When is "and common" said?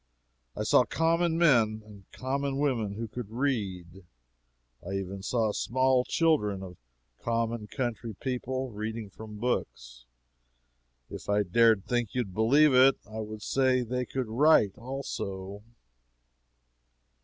1.85-2.57